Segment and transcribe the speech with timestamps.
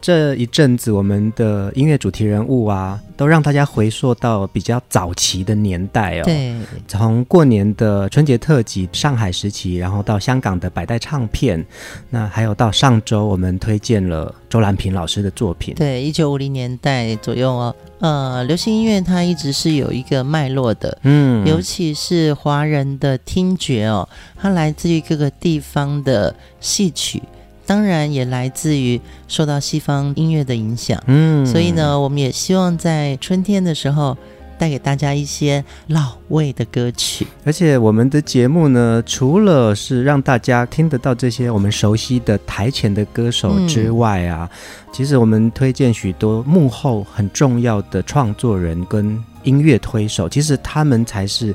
[0.00, 6.24] 这一阵子，我们的音乐主题人物啊，都让大家回溯到比较早期的年代哦。
[6.24, 6.54] 对，
[6.86, 11.64] 从过年的春节特辑上海时期，然后到香港的百代唱片，
[12.10, 15.74] 那还有到上周我们推荐了周兰平老师的作品。
[15.74, 17.74] 对，一九五零年代左右哦。
[18.00, 27.20] 呃，流行音乐它一直是有一个脉络的，嗯，尤其是华人的听觉哦，它来自于各个地方的戏曲。
[27.68, 34.16] 当然也来自于受到西方音乐的影响，嗯，所以呢，我们也希望在春天的时候
[34.58, 37.26] 带给大家一些老味的歌曲。
[37.44, 51.54] 而且我们的节目呢，除了是让大家听得到这些我们熟悉的台前的歌手之外啊，嗯，其实我们推荐许多幕后很重要的创作人跟音乐推手，其实他们才是。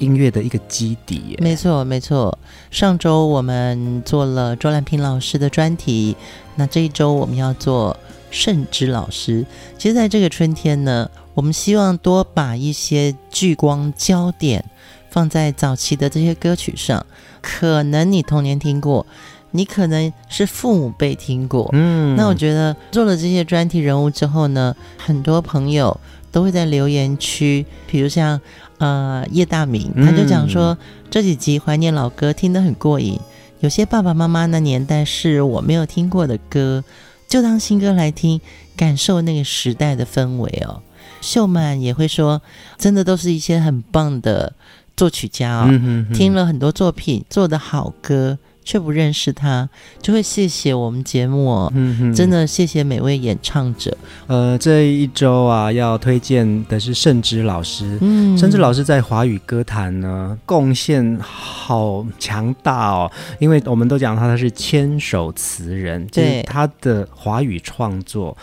[0.00, 2.36] 音乐的一个基底，没错没错。
[2.70, 6.16] 上周我们做了周兰平老师的专题，
[6.56, 7.96] 那这一周我们要做
[8.30, 9.46] 盛之老师。
[9.78, 14.64] 其实，在这个春天呢，我们希望多把一些聚光焦点
[15.10, 17.06] 放在早期的这些歌曲上。
[17.40, 19.06] 可能你童年听过，
[19.50, 21.68] 你可能是父母辈听过。
[21.72, 26.00] 嗯，那我觉得做了这些专题人物之后呢，很多朋友
[26.32, 28.40] 都会在留言区，比如像。
[28.80, 30.76] 呃，叶大明他就讲说，
[31.10, 33.20] 这几集怀念老歌听得很过瘾，
[33.60, 36.82] 有些爸爸妈妈那年代是我没有听过的歌，
[37.28, 38.40] 就当新歌来听，
[38.74, 40.80] 感受那个时代的氛围哦。
[41.20, 42.40] 秀曼也会说，
[42.78, 44.54] 真的都是一些很棒的
[44.96, 45.68] 作曲家哦，
[46.14, 48.38] 听了很多作品做的好歌。
[48.70, 49.68] 却不认识他，
[50.00, 51.72] 就会谢谢我们节目哦。
[51.74, 53.92] 嗯哼，真的谢谢每位演唱者。
[54.28, 57.98] 呃，这一周啊，要推荐的是盛之老师。
[58.00, 63.10] 嗯，盛之老师在华语歌坛呢，贡献好强大哦。
[63.40, 68.36] 因为我们都讲他他是千手词人，对，就是他的华语创作。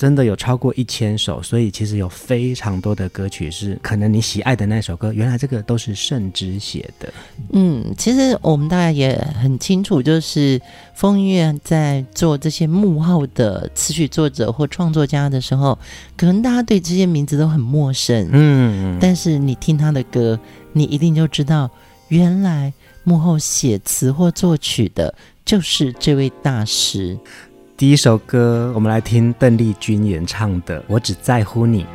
[0.00, 7.12] 真的有超过一千首，所以其实有非常多的歌曲是可能你喜爱的那首歌，原来这个都是圣之写的。
[7.52, 10.58] 嗯，其实我们大家也很清楚，就是
[10.94, 15.78] 风音乐在做这些幕后的词曲作者或创作家的时候，
[16.16, 18.26] 可能大家对这些名字都很陌生。
[18.32, 20.40] 嗯，但是你听他的歌，
[20.72, 21.70] 你一定就知道，
[22.08, 22.72] 原来
[23.04, 27.18] 幕后写词或作曲的就是这位大师。
[27.80, 31.86] 第一首歌我们来听邓丽君演唱的我只在乎你。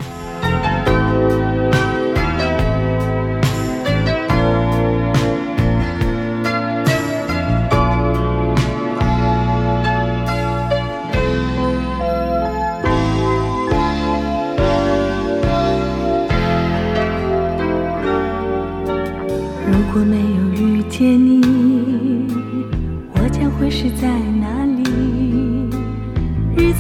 [19.68, 20.25] 如果没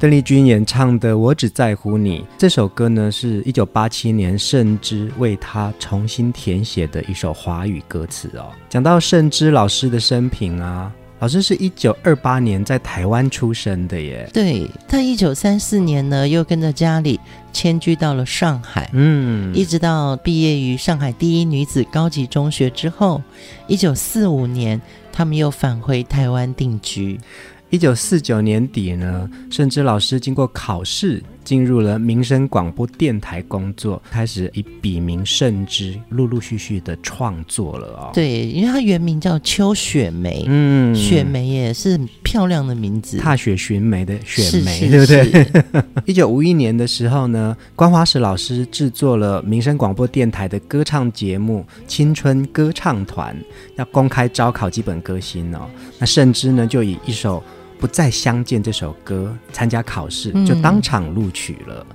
[0.00, 8.52] 邓丽君演唱的《我只在乎你》这首歌呢，是一九八七年盛之为她重新填写的一首华语歌词哦。
[8.68, 14.30] 讲到盛之老师的生平啊，老师是一九二八年在台湾出生的耶。
[14.32, 17.18] 对，他一九三四年呢，又跟着家里
[17.52, 23.20] 迁居到了上海，嗯，一直到毕业于上海第一女子高级中学之后，
[23.66, 24.80] 一九四五年，
[25.10, 27.18] 他们又返回台湾定居。
[27.70, 38.10] 一九四九年底呢，盛之老师经过考试，进入了民生广播电台工作，开始以笔名盛之，陆陆续续的创作了哦。
[38.14, 45.82] 对，因为他原名叫邱雪梅，嗯，雪梅也是很漂亮的名字，踏雪寻梅的雪梅，是是是对不对？
[46.06, 53.36] 一九五一年的时候呢，关华石老师制作了民生广播电台的歌唱节目《青春歌唱团》，
[53.76, 55.68] 要公开招考基本歌星哦。
[55.98, 57.44] 那盛之呢，就以一首。
[57.78, 61.86] 不再相见这首歌参加考试，就当场录取了。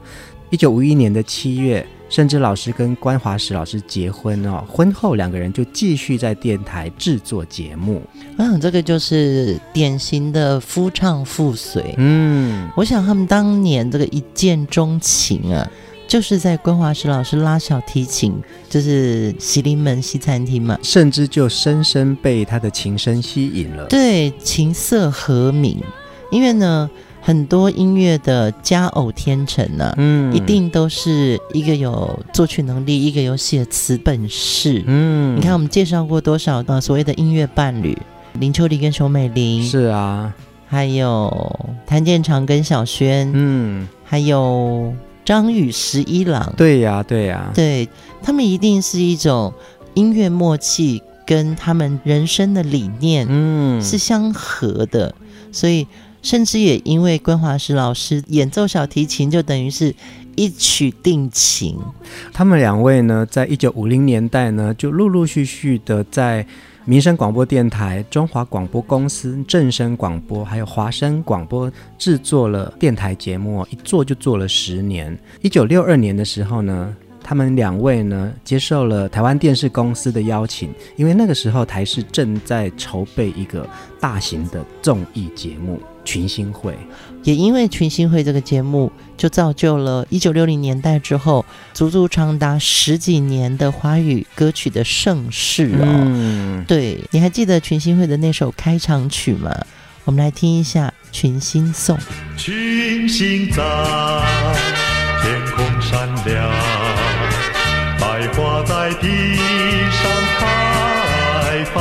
[0.50, 4.63] 一九五一年的七月，甚至老师跟关华石老师结婚哦。
[4.67, 8.01] 婚后两个人就继续在电台制作节目。
[8.38, 11.96] 我想这个就是典型的夫唱妇随。
[11.98, 15.67] 嗯，我想他们当年这个一见钟情啊。
[16.13, 18.39] 就是在关华石老师拉小提琴，
[18.70, 23.88] 就是西林门西餐厅嘛，甚至就深深被他的琴声吸引了。
[23.88, 25.82] 对，琴瑟和鸣。
[26.29, 26.88] 因为呢，
[27.20, 34.84] 很多音乐的佳偶天成呢、啊，嗯，一定都是一个有作曲能力，一个有写词本事。
[34.86, 37.98] 嗯，你看我们介绍过多少呃所谓的音乐伴侣，
[38.34, 40.32] 林秋离跟熊美玲，是啊，
[40.67, 44.93] 还有谭健常跟小轩，嗯，还有。
[45.25, 47.88] 张宇十一郎，对呀、啊，对呀、啊，对
[48.22, 49.53] 他们一定是一种
[49.94, 55.15] 音乐默契，跟他们人生的理念，嗯，是相合的。
[55.20, 55.88] 嗯、所以，
[56.22, 59.96] 甚至也因为关华石老师演奏小提琴，就等于是
[60.36, 61.77] 一曲定情。
[62.34, 66.46] 他们两位呢，在一九五零年代呢，就陆陆续续的在。
[66.86, 75.18] 民生广播电台、中华广播公司、正声广播，还有华声广播制作了电台节目，一做就做了十年。
[75.42, 83.68] 一九六二年的时候呢，他们两位呢接受了台湾电视公司的邀请，因为那个时候台视正在筹备一个
[84.00, 85.82] 大型的综艺节目。
[86.06, 86.77] 群星会
[87.24, 95.88] 也因为群星会这个节目，就造就了一九六零年代之后，足足长达十几年的华语歌曲的盛世哦。
[95.88, 99.50] 嗯，对，你还记得群星会的那首开场曲吗？
[100.03, 101.98] 我们来听一下《群星颂》。
[102.36, 103.63] 群星在
[105.22, 106.51] 天空闪亮，
[108.03, 109.07] 百花在地
[109.89, 110.01] 上
[110.38, 110.43] 开
[111.74, 111.75] 放。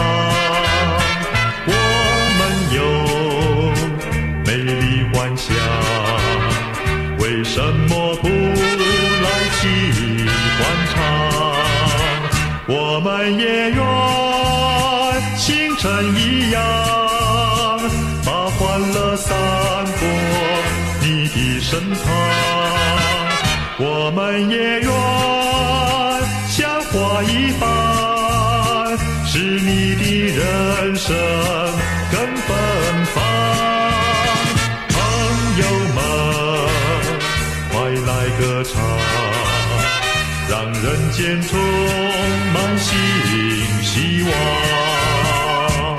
[1.67, 1.73] 我
[2.39, 2.41] 们
[2.79, 2.81] 有
[4.47, 4.71] 美丽
[5.13, 5.51] 幻想，
[7.19, 9.27] 为什么不来
[9.59, 9.61] 起
[10.59, 10.61] 欢
[10.93, 10.97] 唱？
[12.69, 13.81] 我们也愿
[15.37, 16.63] 星辰一样。
[18.25, 18.61] 把欢
[18.93, 19.35] 乐散
[19.99, 20.01] 播
[21.01, 22.01] 你的身旁，
[23.79, 24.72] 我们也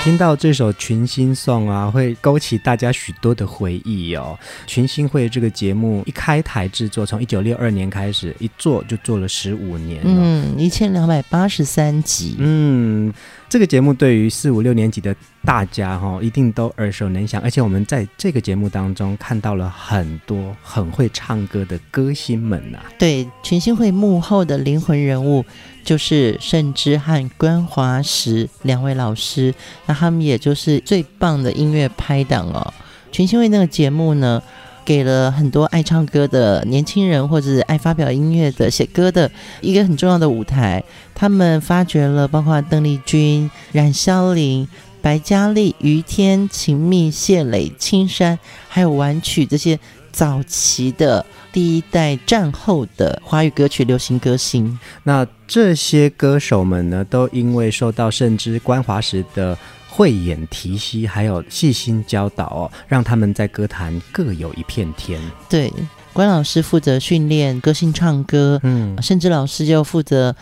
[0.04, 4.38] 听到这首《群星颂》啊，会勾起大家许多的回忆哦。
[4.68, 13.14] 群星会这个节目一开台制作，从一九六二年开始，一做就做了十五年，嗯，一千两百八十三集，嗯。
[13.48, 25.44] 这个节目对于四五六年级的大家哈，一定都耳熟能详，而且我们在这个节目当中看到了很多很会唱歌的歌星们呐、对，群星会幕后的灵魂人物
[25.84, 29.54] 就是盛之和关华时两位老师，
[29.86, 32.74] 那他们也就是最棒的音乐拍档哦。
[33.12, 34.42] 群星会那个节目呢，
[34.86, 40.82] 给了很多爱唱歌的年轻人，或者是爱发表音乐的、写歌的一个很重要的舞台。
[41.14, 44.68] 他们发掘了包括邓丽君、冉肖玲、
[45.04, 49.78] 白嘉莉、于天、秦密、谢磊、青山，还有婉曲这些
[50.14, 54.80] 早期的第一代战后的华语歌曲流行歌星。
[55.04, 59.58] 那这些歌手们呢，都因为受到盛之关华时的
[59.90, 65.20] 慧眼提携，还有细心教导哦，让他们在歌坛各有一片天。
[65.50, 65.70] 对，
[66.14, 70.34] 关老师负责训练歌星唱歌，嗯，盛之老师就负责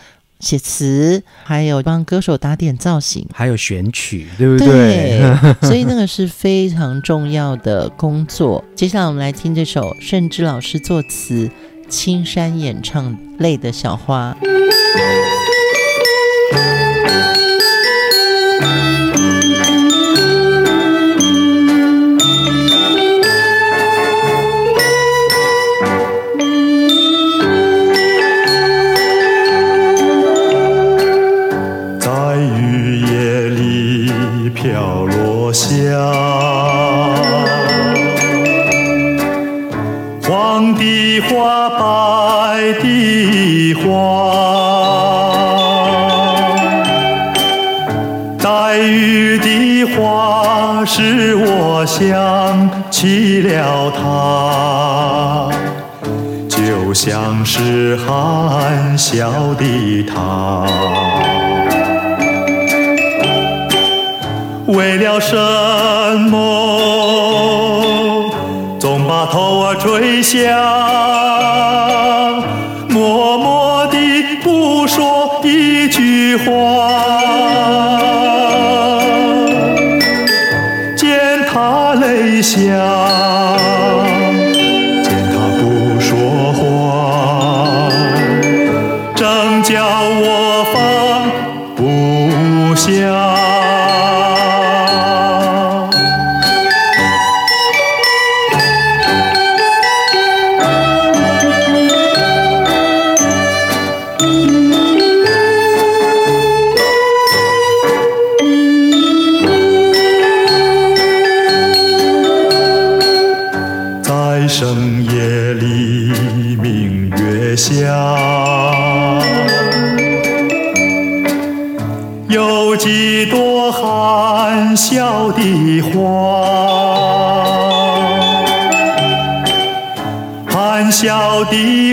[0.42, 4.68] 写词，还有帮歌手打点造型，还有选曲，对不对？
[4.68, 8.62] 对，所以那个是非常重要的工作。
[8.74, 11.48] 接下来我们来听这首盛之老师作词、
[11.88, 14.36] 青山演唱《泪的小花》。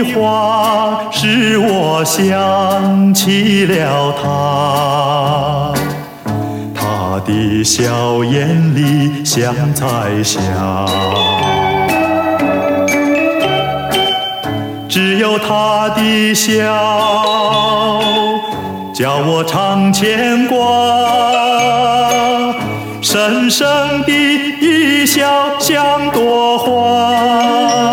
[0.01, 5.74] 的话使我想起了他，
[6.74, 10.39] 他的笑眼里像彩霞，
[14.88, 16.56] 只有他的笑
[18.94, 20.58] 叫我常牵挂，
[23.01, 23.68] 深深
[24.03, 24.12] 的
[24.62, 27.88] 一笑像朵花。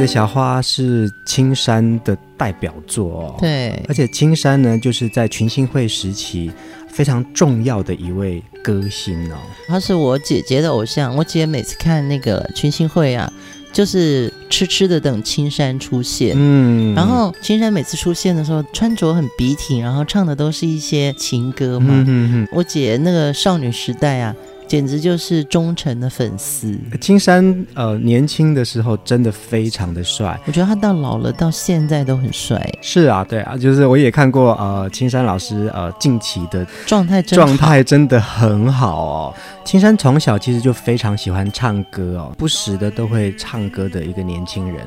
[0.00, 3.36] 的小花是青山的代表作哦。
[3.38, 6.50] 对，而且青山呢，就是在群星会时期
[6.88, 9.36] 非常重要的一位歌星哦。
[9.68, 13.30] 他是我姐姐的偶像，我姐每次看那个群星会啊，
[13.72, 16.32] 就是痴痴的等青山出现。
[16.34, 22.04] 嗯，然后青山每次出现的时候，穿着很笔挺，然后唱的都是一些情歌嘛。
[22.08, 24.34] 嗯我姐那个少女时代啊。
[24.70, 26.78] 简直就是忠诚的粉丝。
[27.00, 32.64] 青山呃，年轻的时候真的非常的帅，我觉得他到老了到现在都很帅。
[32.80, 39.34] 是啊，对啊，就是我也看过呃，青山老师呃近期的状态状态真的很好哦。
[39.64, 44.86] 青山从小其实就非常喜欢唱歌哦，不时的都会唱歌的一个年轻人。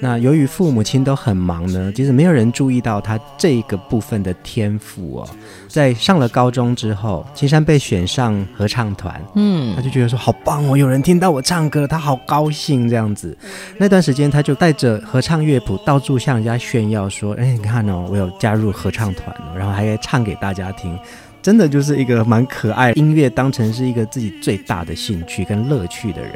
[0.00, 5.28] 那由于父母亲都很忙呢，其实没有人注意到他这个部分的天赋哦。
[5.74, 9.20] 在上了高中之后，青山被选上合唱团。
[9.34, 13.36] 嗯，他就觉得说好棒哦，有人听到我唱歌，他好高兴这样子。
[13.76, 20.96] 那段时间，他就带着合唱乐谱到处向人家炫耀说：“哎，你看哦，我有加入合唱团哦，然后还唱给大家听。”
[21.44, 26.32] 真的就是一个蛮可爱，音乐当成是一个自己最大的兴趣跟乐趣的人。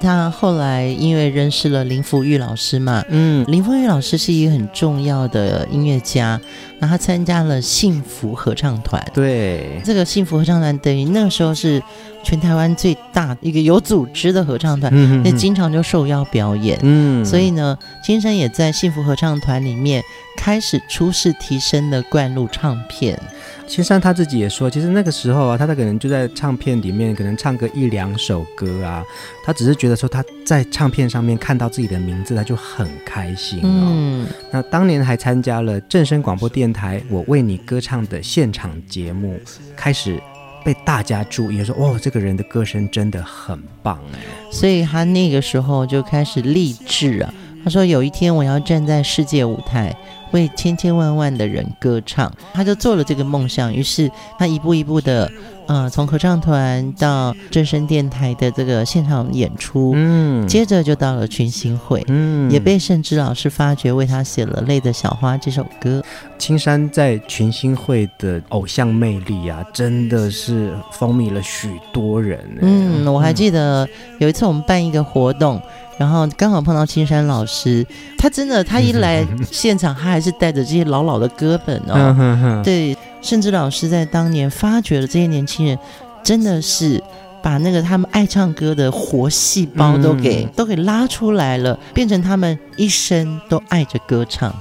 [0.00, 6.40] 他后来因为认识了林福玉老师嘛，嗯，林福玉老师是一个很重要的音乐家，
[6.80, 9.00] 那他参加了幸福合唱团。
[9.14, 11.80] 对，这个幸福合唱团等于那个时候是
[12.24, 16.76] 全台湾最大一个有组织的合唱团，那、嗯、经常就受邀表演。
[16.82, 20.02] 嗯，所以呢，金山也在幸福合唱团里面
[20.38, 23.20] 开始初试提升的灌录唱片。
[23.66, 29.02] 青山他自己也说，其实那个时候啊，他他可能就在唱片里面，可能唱个一两首歌啊，
[29.44, 33.88] 他只是觉得说他在唱片上面看到自己的名字，他就很开心哦。
[33.90, 39.38] 嗯，那当年还参加了正声广播电台《我为你歌唱》的现场节目，
[39.76, 40.18] 开始
[40.64, 44.18] 被大家注意，说哦，这个人的歌声真的很棒哎。
[44.50, 49.94] 所以他那个时候就开始励志啊，他说有一天我要站在世界舞台。
[50.32, 53.72] 为千千万万的人歌唱，他就做了这个梦想。
[53.72, 55.30] 于是他一步一步的，
[55.66, 66.02] 呃，从合唱团到正声电台的这个现场演出，嗯，接着就到了群星会，嗯，也被盛之老师发掘，为他写了《泪的小花》这首歌。
[66.38, 72.38] 青山在群星会的偶像魅力啊，真的是风靡了许多人。
[72.60, 73.88] 嗯，我还记得
[74.18, 75.60] 有一次我们办一个活动。
[75.98, 77.84] 然后刚好碰到青山老师，
[78.16, 82.62] 他真的，他一来 现场，他还是带着这些老老的歌本哦。
[82.64, 85.78] 对，甚至老师在当年发掘了这些年轻人，
[86.22, 87.02] 真的是
[87.42, 94.54] 把那个他们爱唱歌的活细胞都给、嗯、都给拉出来了，变成他们一生都爱着歌唱。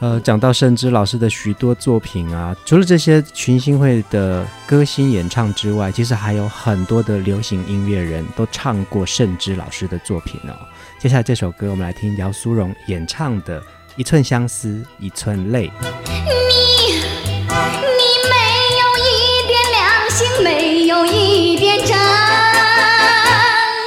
[0.00, 10.54] 呃，讲到盛之老师的许多作品啊，除了这些群星会的歌星演唱之外，其实还有很多的流行音乐人都唱过盛之老师的作品哦。
[11.00, 13.58] 接下来这首歌，我们来听姚苏蓉演唱的
[13.96, 15.66] 《一寸相思一寸泪》。
[16.04, 18.36] 你，你没
[18.76, 19.08] 有一
[19.48, 21.96] 点良心，没有一点真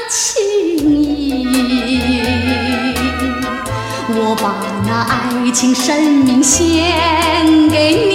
[0.09, 0.43] 情
[0.89, 1.45] 意。
[4.09, 8.12] 我把那爱情生命献给你。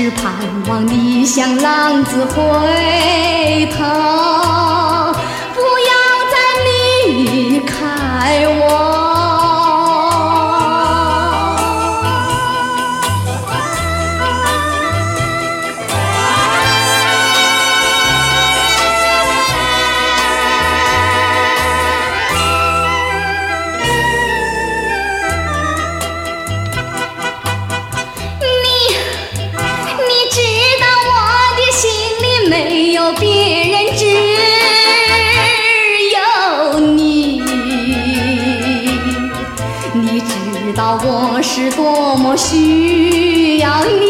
[0.00, 0.32] 只盼
[0.68, 3.84] 望你像浪子回头，
[5.54, 5.92] 不要
[6.30, 8.87] 再离开我。
[42.28, 44.07] 我需要你。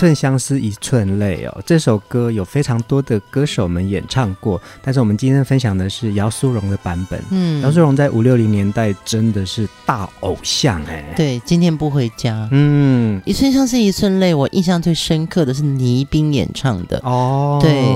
[0.00, 7.22] 寸相思一寸泪哦，这首歌有非常多的歌手们演唱过，但是我们今天分享的是姚苏蓉的版本。
[7.30, 11.04] 嗯，姚苏蓉在五六零年代真的是大偶像哎。
[11.14, 12.48] 对，今天不回家。
[12.50, 17.58] 嗯，一寸相思一寸泪，我印象最深刻的是倪斌演唱的哦。
[17.60, 17.94] 对，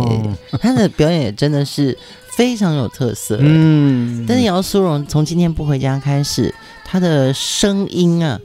[0.61, 1.97] 他的表演也真的是
[2.33, 3.39] 非常有特色。
[3.41, 8.39] 嗯，但是姚苏蓉从今天不回家开始，他的声音啊。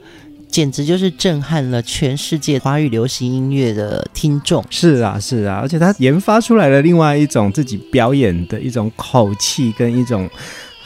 [0.50, 4.64] 简直就是震撼了全世界华语流行音乐的听众。
[4.70, 10.30] 是啊，是啊，而且他研发出来了另外一种自己表演的一种口气跟一种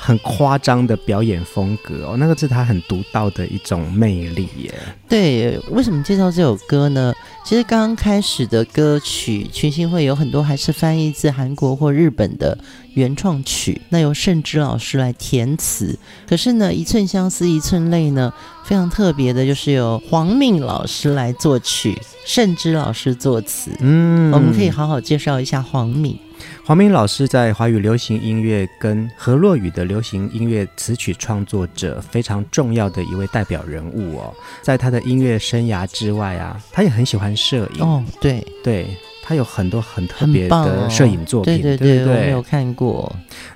[0.05, 4.73] 很夸张的表演风格哦，那个是他很独到的一种魅力耶。
[5.07, 7.13] 对，为什么介绍这首歌呢？
[7.45, 12.57] 其实刚刚开始的歌曲群星会有很多还是翻译自韩国或日本的
[12.95, 15.97] 原创曲，那由盛之老师来填词。
[16.27, 18.33] 可是呢，一寸相思一寸泪呢，
[18.65, 23.71] 非常特别的就是由黄敏老师来作曲，盛之老师作词。
[23.79, 26.19] 嗯，我们可以好好介绍一下黄敏。
[26.65, 38.87] 黄明老师在华语流行音乐跟何洛雨的流行音乐词曲创作者非常重要的一位代表人物哦，在他的音乐生涯之外啊，他也很喜欢摄影哦，对对。
[39.25, 43.09] 他有很多很特别的摄影作品，哦、对对对，对对对，我没有看过。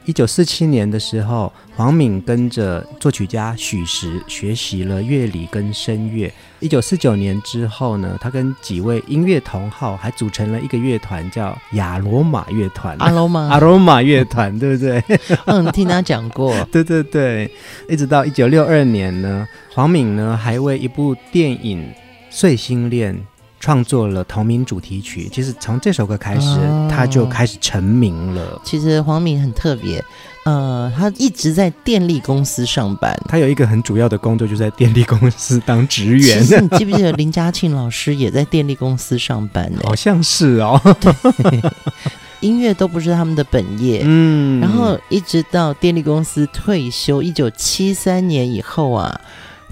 [0.06, 6.32] 一九四七年的时候，黄敏跟着作曲家许石学习了乐理跟声乐。
[6.62, 12.96] 一九四九年之后呢，他跟几位音乐同好还组成了一个乐团，叫亚罗马乐团。
[13.00, 15.04] 阿罗马， 阿罗马乐团，对不对？
[15.46, 16.56] 嗯，听他讲过。
[16.72, 17.52] 对对对，
[17.90, 21.80] 一直到一九六二年呢，黄敏呢还为一部电影
[22.30, 23.14] 《碎心恋》。
[23.60, 28.62] 创作了同名主题曲，其实从这首歌开始，哦、他就开始成名了。
[28.64, 30.04] 其实黄敏很特别，
[30.46, 33.20] 呃，他一直在电力公司上班。
[33.28, 36.40] 他有一个很主要的工作，就在电力公司当职员。
[36.40, 39.82] 其实你记不记得林嘉庆老师也在电力公司上班呢？
[39.84, 40.80] 好像是哦。
[41.00, 41.62] 对，
[42.42, 44.02] 音乐都不是他们的本业。
[44.06, 49.20] 嗯，然后一直到电力公司退休，一九七三年以后啊。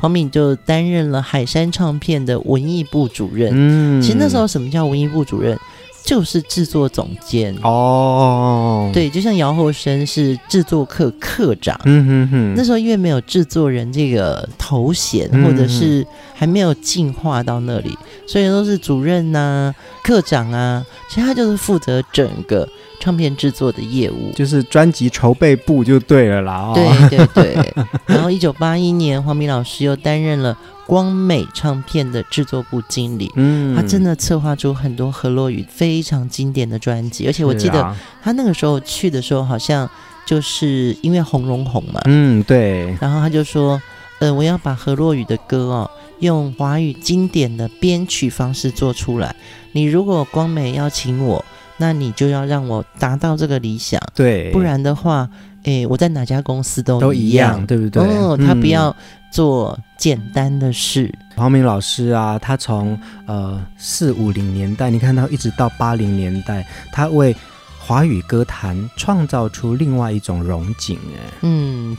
[0.05, 3.49] 黄敏就担任了海山唱片的文艺部主任。
[3.55, 5.57] 嗯，其实那时候什么叫文艺部主任？
[6.03, 8.91] 就是制作总监哦。
[8.93, 11.75] 对，就像姚厚生是制作课课长。
[11.85, 12.53] 嗯哼哼。
[12.55, 20.85] 那时候因为没有制作人这个头衔，嗯、或者是还没有进化到那里，所以都是主任呐、啊、课长啊。
[21.09, 22.69] 其实他就是负责整个。
[22.99, 26.73] 唱片制作的业务就是专辑筹备部就对了啦。
[26.73, 26.73] 哦，
[27.09, 27.73] 对对对。
[28.05, 33.31] 然后一九八一年，黄明老师又担任了光美唱片的制作部经理。
[33.35, 39.89] 嗯，他真的策划出很多何洛雨非常经典的专辑，而且我记得他那个时候去的时候，好像
[40.25, 42.01] 就是因为红龙红嘛。
[42.05, 42.95] 嗯，对。
[42.99, 43.81] 然后他就说
[44.19, 49.35] ：“呃，我要把何洛雨的歌哦，用华语经典的编曲方式做出来。
[49.73, 51.43] 你如果光美邀请我。”
[51.77, 55.29] 那你就要让我达到这个理想，对，不然的话，
[55.63, 58.01] 诶，我在哪家公司都都一样，对不对？
[58.01, 58.95] 哦，他不要
[59.29, 61.13] 做简单的事。
[61.35, 67.35] 黄明老师啊，他从呃四五零年代，你看到一直到八零年代，他为
[67.77, 70.97] 华语歌坛创造出另外一种荣景。
[70.97, 71.97] 哎，嗯，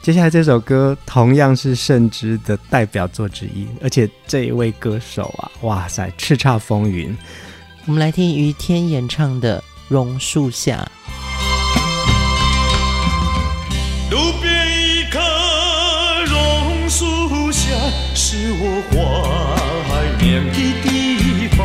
[0.00, 7.14] 接下来这首歌同样是盛之的代表作之一，而且这一位歌手啊，哇塞，叱咤风云。
[7.86, 10.86] 我们来听于天演唱的《榕树下》。
[14.10, 15.18] 路边一棵
[16.26, 17.70] 榕树下，
[18.14, 18.82] 是我
[19.88, 19.90] 怀
[20.22, 21.58] 念的地方。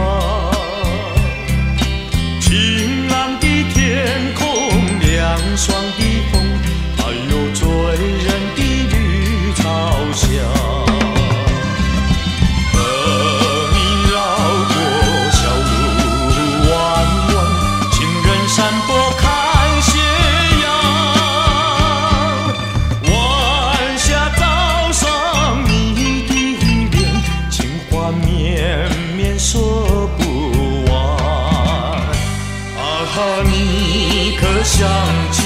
[2.40, 4.46] 晴朗的天空，
[5.00, 6.02] 凉爽的
[6.32, 6.42] 风，
[6.98, 7.68] 还有醉
[8.24, 9.62] 人的绿草
[10.14, 10.65] 香。
[34.66, 34.90] 想
[35.32, 35.45] 起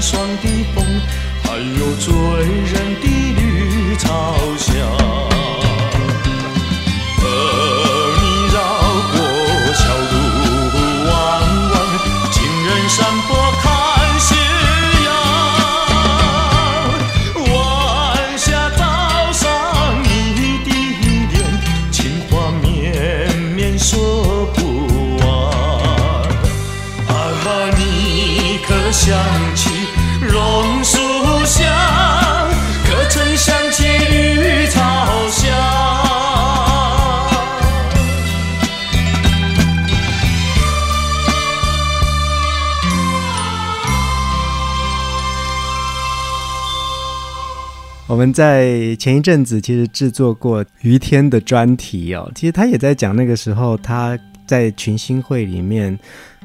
[0.00, 0.84] 霜的风
[1.42, 4.34] 还有醉人的绿草
[48.20, 55.98] 们在前一阵子其实制作过于天的专题哦，其实他也在讲那个时候他在群星会里面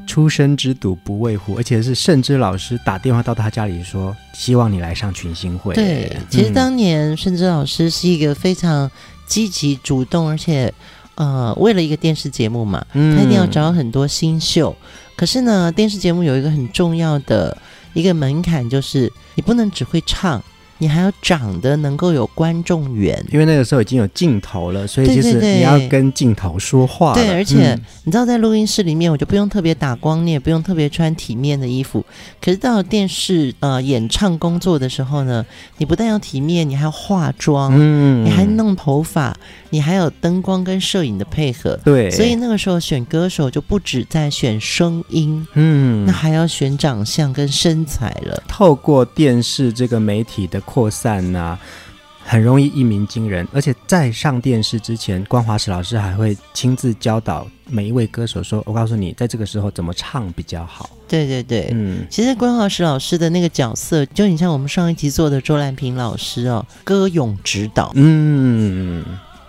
[0.08, 5.76] 出生之犊不畏虎，而且是盛之老师打电话到他家里说希望你来上群星会。
[5.76, 8.90] 对，其实当年盛之老师是一个非常
[9.28, 10.74] 积极主动，而且
[11.16, 14.74] 呃为了一个电视节目嘛，他一定要找很多新秀。
[15.18, 17.58] 可是呢，电视节目有一个很重要的
[17.94, 20.42] 一个门槛，就是你不能只会唱。
[20.78, 27.14] 你还要长得能够有观众缘，因为那个时候已经有镜头了，所以就是你要跟镜头说话。
[27.14, 32.06] 对，而且、嗯、你知道，在录音室里面，我就不用特别打光，你也不用特别穿体面的衣服。
[32.42, 35.46] 可是到了电视呃演唱工作的时候呢，
[35.78, 39.36] 你不但要体面，你还要化妆，嗯，你还弄头发，
[39.76, 41.80] 你还有灯光跟摄影的配合。
[41.86, 48.44] 对，所以那个时候选歌手就不止在选声音，嗯，那还要选长相跟身材了。
[48.48, 50.62] 透过电视这个媒体的。
[50.66, 51.60] 扩散呢、啊，
[52.26, 53.48] 很容易一鸣惊人。
[53.54, 67.92] 而且在上电视之前，关华石老师还会亲自教导每一位歌手说：“我告诉你，在这个时候怎么唱比较好。”对对对，嗯，其实关华石老师的那个角色，就你像我们上一集做的周兰平老师哦，歌咏指导。
[67.94, 69.06] 嗯，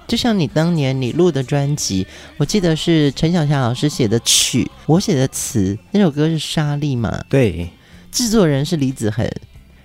[0.06, 7.20] 就像你当年你录的专辑，我记得是陈小霞老师写的曲，我写的词，那首歌是沙粒嘛？
[7.28, 7.68] 对，
[8.12, 9.28] 制作人是李子恒。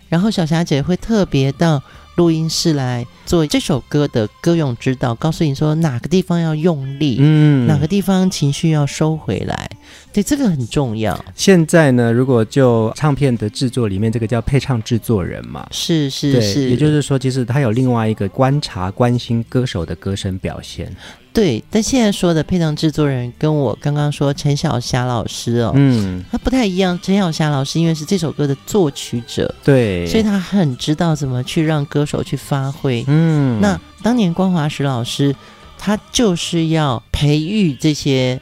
[0.09, 1.81] 然后小霞姐会特别到
[2.15, 9.70] 录音室来做这首歌的歌咏指导，告诉你说哪个地方要用力，嗯，哪个地方情绪要收回来，
[10.13, 11.17] 对，这个很重要。
[11.35, 20.93] 现在呢，如果就唱片的制作里面，这个叫配唱制作人嘛，是是是，也就是说，其实他有另外一个观察、关心歌手的歌声表现。
[21.33, 26.99] 对，但现在说的配唱制作人跟我刚刚说陈小霞老师哦，嗯，他不太一样。
[27.01, 33.05] 陈小霞老师因为是这首歌的作曲者，对，所以他很知道怎么去让歌手去发挥。
[33.07, 35.33] 嗯，那当年光华石老师，
[35.77, 38.37] 他就是要培育这些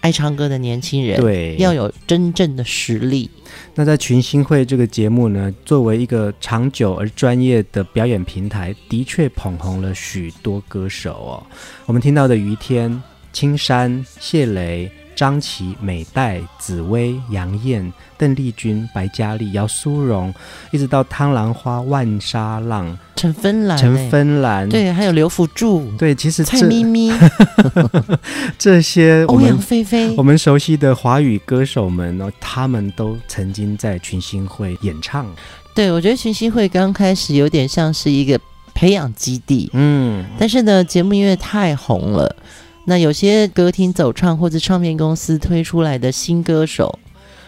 [0.00, 3.30] 爱唱歌的年轻人，对，要有真正的实力。
[3.74, 11.46] 那在群星会这个节目呢，作为一个长久而专业的表演平台，的确捧红了许多歌手哦。
[11.86, 20.32] 我们听到的于天、青山、谢雷、张琪、美代、紫薇、杨燕、邓丽君、白嘉莉、姚苏荣，
[20.70, 27.12] 一直到汤兰花、万沙浪、陈芬兰、陈芬兰，对，还有刘福助，对，其实蔡咪咪，
[28.58, 35.26] 这些欧阳菲菲，我们熟悉的华语歌手们哦，他们都曾经在群星会演唱。
[35.74, 38.40] 对，我觉得群星会刚开始有点像是一个
[38.72, 42.34] 培养基地，嗯，但是呢，节目因为太红了，
[42.90, 46.98] 那有些歌厅走唱或者唱片公司推出来的新歌手，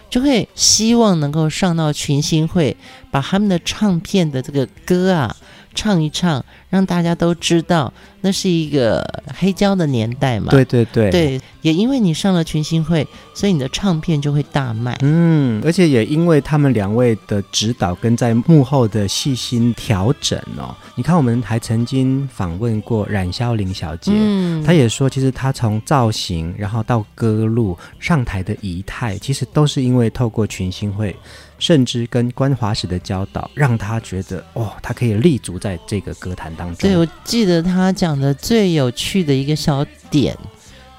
[0.09, 2.77] 就会希望能够上到群星会，
[3.11, 5.35] 把他们的唱片的这个歌啊
[5.75, 9.05] 唱一唱，让大家都知道那是一个
[9.39, 10.47] 黑胶的年代嘛。
[10.51, 14.97] 对对对，对，也因为你上了群星会，所以你的唱片就会大卖。
[15.03, 31.15] 嗯，而且也因为他们两位的指导跟在幕后的细心调整哦，你看我们还曾经访问过冉萧玲小姐，嗯，她也说，其实她从造型，然后到歌路上台的仪态，其实都是因为透过群星会。
[31.59, 36.77] 甚至跟关华时的教导，让他觉得哦，他可以立足在这个歌坛当中。
[36.79, 40.37] 对，我记得他讲的最有趣的一个小点，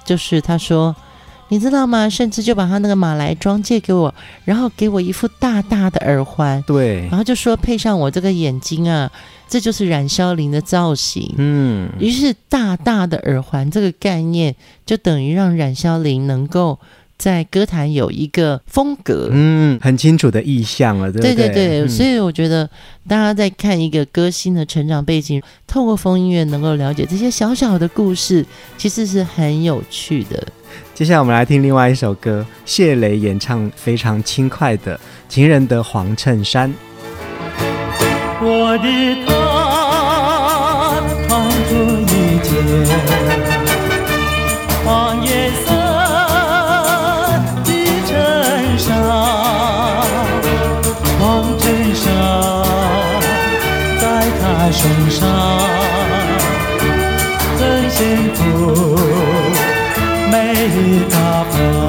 [0.05, 0.95] 就是他说
[1.49, 2.09] ：“你知道吗？
[2.09, 4.13] 甚至就把他那个马来装借给我，
[4.45, 9.11] 然后给我一副大大的耳环，对，然后就说配上我这个眼睛啊，
[9.47, 11.33] 这就是冉萧林的造型。
[11.37, 16.79] 嗯，于是大大的耳环这个概念，就等于让冉萧林能够。”
[17.17, 21.35] 在歌坛有一个风格，嗯，很清楚的意向了，对不对？
[21.35, 22.69] 对对对，嗯、所以我觉得
[23.07, 28.45] 大家在看一个歌星的成长背景，透过风音乐能够了解这些小小的故事，
[28.77, 30.45] 其实是很有趣的。
[30.93, 34.95] 接下来我们来听另外一首歌，谢雷演唱非常轻快的
[35.29, 36.69] 《情人的黄衬衫》。
[38.41, 38.83] 我的
[39.25, 41.31] 他穿
[41.65, 41.71] 着
[42.11, 42.51] 一件
[44.83, 44.85] 黄
[45.25, 45.42] 颜
[54.71, 55.29] 身上
[57.59, 58.97] 很幸福，
[60.31, 61.82] 美丽大方。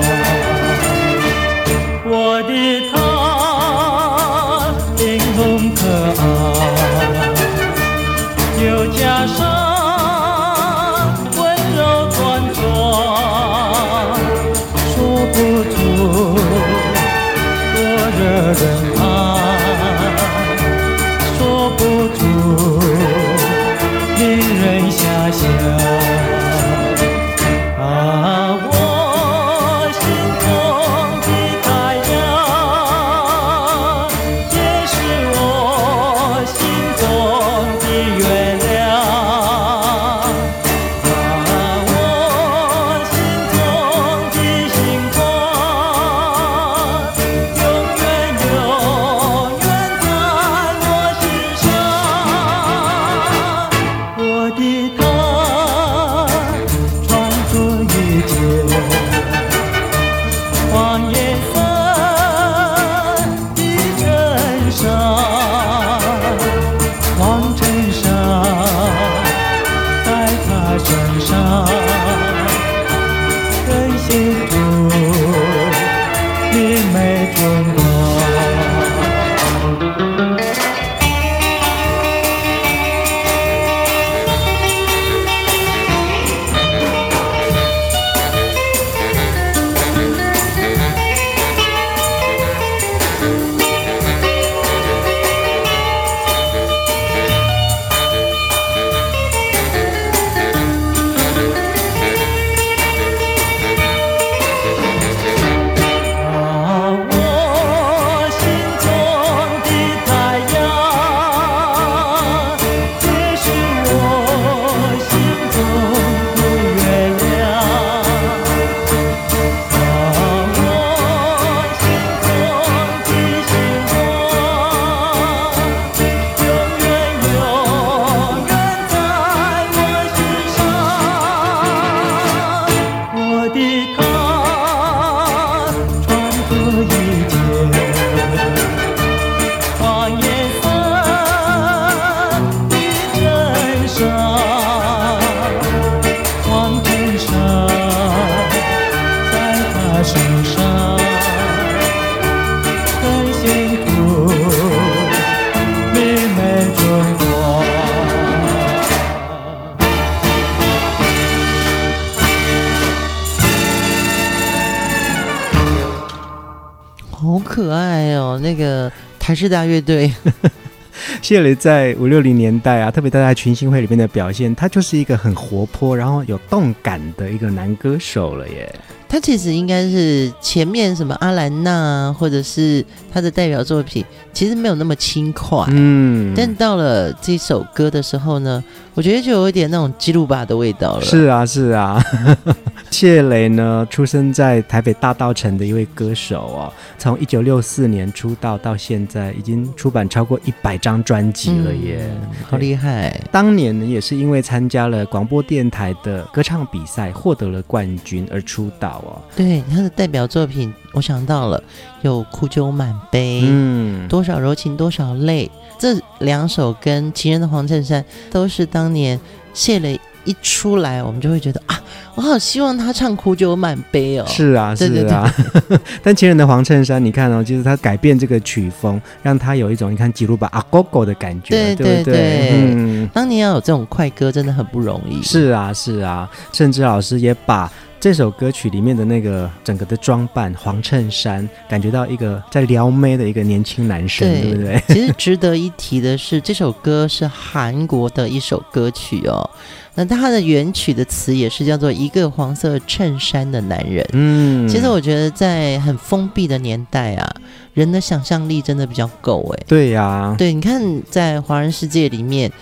[167.38, 170.12] 可爱哦，那个台式大乐队。
[171.20, 178.72] 谢磊在五六零年代啊，特别在群星会里面的表现，他就是一个很活泼，然后有动感的一个男歌手了耶。
[179.08, 185.64] 他其实应该是前面什么阿兰娜，或者是他的代表作品，其实没有那么轻快。
[185.70, 188.62] 嗯，但到了这首歌的时候呢，
[188.94, 191.02] 我觉得就有一点那种基鲁巴的味道了。
[191.02, 192.02] 是啊，是啊。
[192.90, 203.20] 谢雷呢，出生在台北大道城的一位歌手哦，从一九六四年出道到现在，已经出版超过一百张专辑了耶，嗯、好厉害！
[203.32, 209.20] 当年呢，也是因为参加了广播电台的歌唱比赛，获得了冠军而出道哦。
[209.34, 211.60] 对，他的代表作品，我想到了
[212.05, 219.19] 有《苦酒满杯》，嗯，多少柔情多少泪，这两首跟《情人的黄衬衫》都是当年
[219.55, 221.81] 谢磊一出来，我们就会觉得啊。
[222.15, 224.25] 我好希望他唱《苦酒满杯》哦。
[224.29, 225.35] 是啊，是啊。
[226.00, 232.05] 但情人的黄衬衫，你看哦，就是他改变这个曲风，让他有一种你看吉鲁巴阿哥哥的感觉，对对对。
[232.05, 235.21] 对对嗯，当年要有这种快歌真的很不容易。
[235.23, 236.31] 是啊，是啊。
[236.52, 237.73] 甚至老师也把
[238.05, 244.83] 这首歌曲里面的那个整个的装扮，黄衬衫，感觉到一个在撩妹的一个年轻男生，对，对不对？
[244.94, 249.48] 其实值得一提的是，这首歌是韩国的一首歌曲哦。
[249.94, 254.07] 那它的原曲的词也是叫做一个黄色衬衫的男人。
[254.13, 257.35] 嗯，其实我觉得在很封闭的年代啊，
[257.73, 259.65] 人的想象力真的比较够哎。
[259.67, 260.79] 对呀、啊，对，你看
[261.09, 262.52] 在华人世界里面，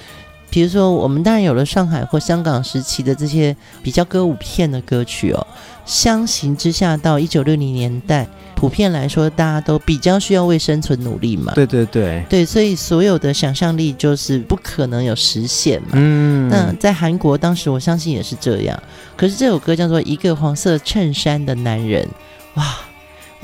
[0.53, 5.47] 比如说我们当然有了上海或香港时期的这些比较歌舞片的歌曲哦，
[5.87, 8.29] 相形之下，到一九六零年代。
[8.55, 11.55] 普遍来说，大家都比较需要为生存努力嘛。
[11.55, 15.89] 对对对，对，所以所有的想象力就是不可能有实现嘛。
[15.95, 18.81] 嗯，那在韩国当时，我相信也是这样。
[19.17, 22.05] 可是这首歌叫做《一个黄色衬衫的男人》，
[22.61, 22.65] 哇。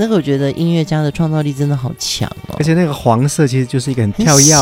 [0.00, 4.54] 那个我觉得音乐家的创造力真的好强哦，而且那个黄色其实就是一个很跳跃，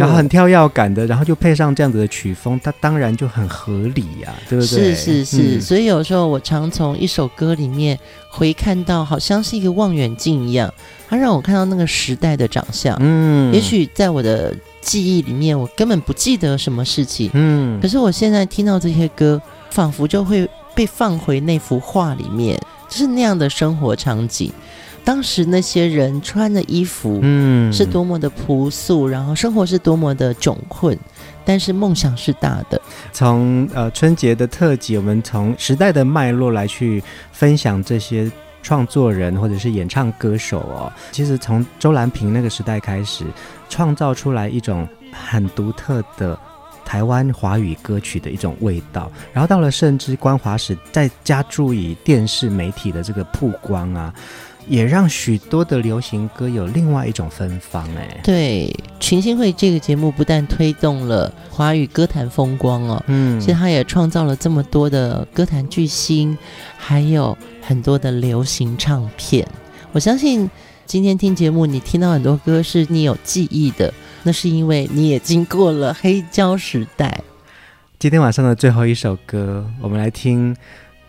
[0.00, 4.94] 然后很跳跃感的，然后就配上这样子的曲风，它当然就很合理呀，对不对？
[4.94, 7.98] 是是是，嗯，所以有时候我常从一首歌里面
[8.30, 10.72] 回看到，好像是一个望远镜一样，
[11.06, 12.96] 它让我看到那个时代的长相。
[12.98, 17.30] 嗯，也许在我的记忆里面，我根本不记得什么事情。
[17.34, 19.38] 嗯，可是我现在听到这些歌，
[19.70, 22.58] 仿佛就会被放回那幅画里面。
[22.92, 24.52] 就是那样的生活场景，
[25.02, 30.94] 当时那些人穿的衣服，嗯，是多么的朴素，然后生活是多么的窘困，
[31.42, 32.78] 但是梦想是大的。
[33.10, 38.30] 从呃春节的特辑，我们从时代的脉络来去分享这些
[38.62, 40.92] 创作人或者是演唱歌手哦。
[41.12, 43.24] 其实从周兰平那个时代开始，
[43.70, 46.38] 创造出来一种很独特的。
[46.92, 54.12] 台湾华语歌曲的一种味道，然后到了甚至光华时，再加注以电视媒体的这个曝光啊，
[54.68, 57.88] 也让许多的流行歌有另外一种芬芳。
[57.96, 58.70] 哎，对，
[59.00, 66.36] 群星会这个节目不但推动了华语歌坛风光哦，嗯，其实它也创造了这么多的歌坛巨星，
[66.76, 69.48] 还有很多的流行唱片。
[69.92, 70.50] 我相信
[70.84, 73.90] 今天听节目，你听到很多歌是你有记忆的。
[74.24, 77.22] 那是因为你也经过了黑胶时代。
[77.98, 80.56] 今天晚上的最后一首歌，我们来听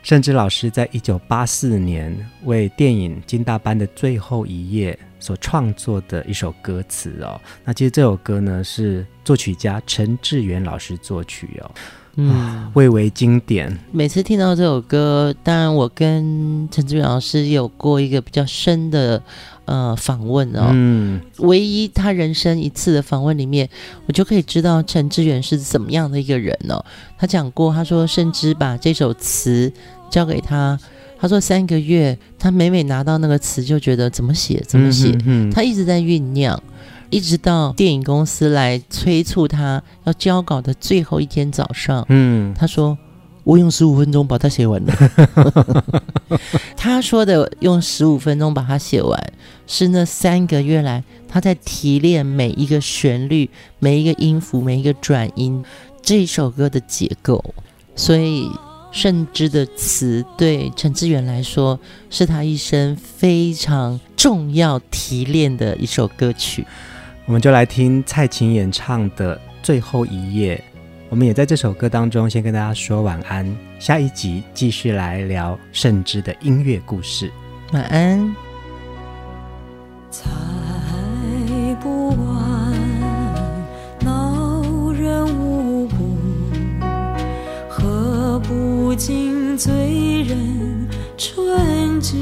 [0.01, 4.93] 盛之老师在一九八四年为电影《金大班的最后一夜》
[5.25, 7.39] 所创作的一首歌词哦。
[7.63, 11.71] 那其实这首歌呢，是作曲家陈志远老师作曲哦。
[12.15, 13.75] 嗯，蔚为经典。
[13.91, 19.21] 每次听到这首歌，当然我跟陈志远老师有过一个比较深的
[19.65, 20.69] 呃访问哦。
[20.71, 23.67] 嗯，唯一他人生一次的访问里面，
[24.05, 26.85] 我就可以知道陈志远是怎么样的一个人哦。
[27.17, 29.73] 他讲过，他说甚至把这首词
[30.11, 30.79] 交给他，
[31.19, 36.61] 他说三个月，他每每拿到那个词就觉得怎么写怎么写，嗯哼哼，他一直在酝酿。
[37.13, 42.97] 一直到电影公司来催促他要交稿的最后一天早上，嗯，他说
[43.45, 44.93] ：“我用十五分钟把它写完了。
[46.75, 49.33] ”他说的用十五分钟把它写完，
[49.67, 53.47] 是那三个月来他在提炼每一个旋律、
[53.77, 55.63] 每一个音符、每一个转音
[56.01, 57.53] 这首歌的结构。
[57.95, 58.49] 所以，
[58.91, 66.65] 盛之的词对陈志远来说，是他一生非常重要提炼的一首歌曲。
[67.25, 70.57] 我们就来听蔡琴演唱的《最后一夜》。
[71.09, 73.49] 我们也在这首歌当中先跟大家说晚安，
[73.79, 77.31] 下一集继续来聊盛之的音乐故事。
[77.71, 78.35] 晚安。
[80.11, 80.29] 猜
[81.81, 82.73] 不完，
[84.01, 85.95] 恼人无故，
[87.69, 92.13] 喝不尽醉人春酒。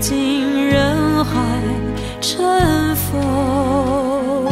[0.00, 1.34] 尽人海
[2.20, 4.46] 尘封，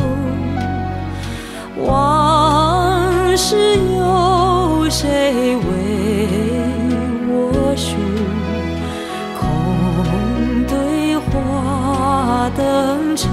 [1.76, 3.56] 往事
[3.96, 5.62] 有谁为
[7.28, 7.94] 我述？
[9.38, 9.44] 空
[10.66, 13.28] 对花灯愁，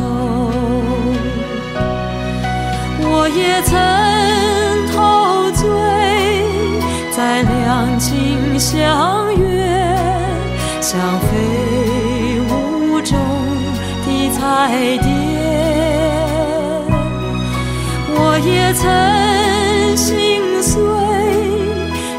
[3.00, 3.72] 我也曾
[4.94, 5.62] 陶醉
[7.12, 9.64] 在两情相悦。
[10.80, 11.28] 像飞
[14.74, 15.08] 彩蝶，
[18.10, 20.82] 我也曾心碎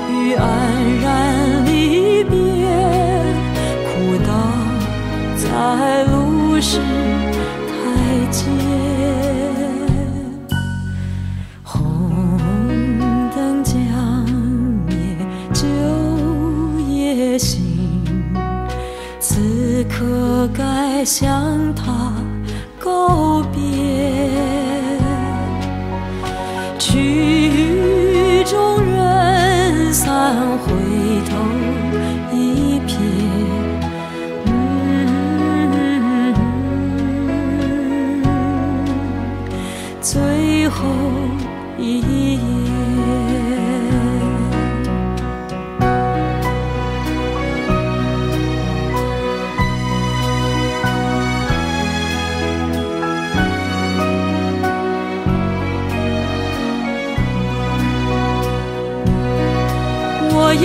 [0.09, 0.41] 与黯
[1.03, 2.39] 然离别，
[3.89, 4.31] 哭倒
[5.37, 6.79] 在路石
[7.67, 7.75] 台
[8.31, 8.45] 阶，
[11.65, 12.39] 红
[13.35, 13.75] 灯将
[14.87, 14.95] 灭，
[15.53, 15.67] 酒
[16.89, 17.65] 也醒。
[19.19, 21.44] 此刻该向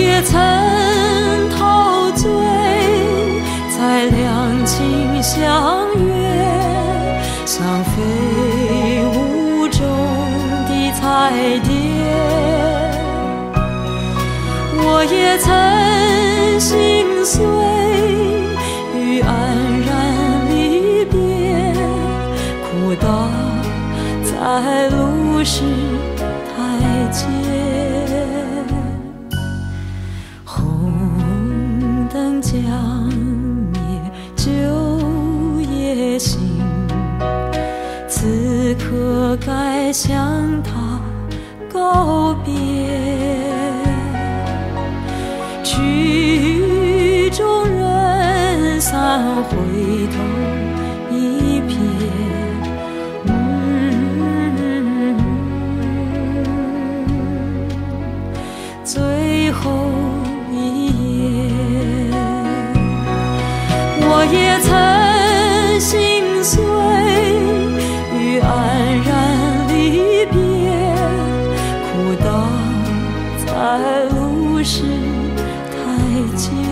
[0.00, 0.40] 也曾
[1.50, 2.30] 陶醉
[3.76, 6.08] 在两情相悦，
[7.44, 7.92] 像飞
[9.14, 9.78] 舞中
[10.66, 11.00] 的彩
[11.60, 11.70] 蝶。
[14.82, 15.48] 我也曾
[16.58, 17.44] 心碎
[18.98, 19.26] 于黯
[19.86, 19.88] 然
[20.48, 21.14] 离别，
[22.64, 23.28] 哭倒
[24.24, 25.62] 在路时
[76.48, 76.69] 台